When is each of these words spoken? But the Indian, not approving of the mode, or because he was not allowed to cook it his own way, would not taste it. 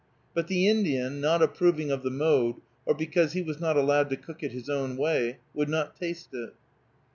But 0.33 0.47
the 0.47 0.67
Indian, 0.67 1.21
not 1.21 1.43
approving 1.43 1.91
of 1.91 2.01
the 2.01 2.09
mode, 2.09 2.55
or 2.87 2.95
because 2.95 3.33
he 3.33 3.43
was 3.43 3.59
not 3.59 3.77
allowed 3.77 4.09
to 4.09 4.17
cook 4.17 4.41
it 4.41 4.51
his 4.51 4.67
own 4.67 4.97
way, 4.97 5.37
would 5.53 5.69
not 5.69 5.95
taste 5.95 6.29
it. 6.33 6.55